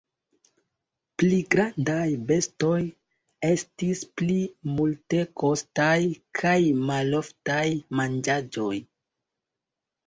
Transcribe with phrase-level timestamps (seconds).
[1.21, 2.79] Pli grandaj bestoj
[3.51, 4.39] estis pli
[4.79, 5.95] multekostaj
[6.43, 6.59] kaj
[6.91, 7.65] maloftaj
[8.03, 8.75] manĝaĵoj.